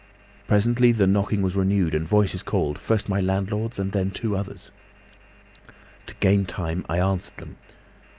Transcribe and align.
Presently 0.47 0.91
the 0.93 1.05
knocking 1.05 1.43
was 1.43 1.55
renewed 1.55 1.93
and 1.93 2.07
voices 2.07 2.41
called, 2.41 2.79
first 2.79 3.07
my 3.07 3.21
landlord's, 3.21 3.77
and 3.77 3.91
then 3.91 4.09
two 4.09 4.35
others. 4.35 4.71
To 6.07 6.15
gain 6.15 6.43
time 6.43 6.83
I 6.89 6.97
answered 6.99 7.37
them. 7.37 7.57